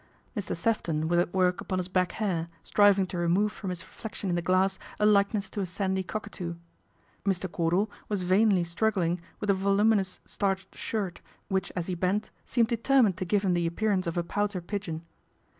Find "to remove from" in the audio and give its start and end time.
3.05-3.69